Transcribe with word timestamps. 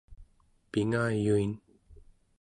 pingayuin 0.71 1.51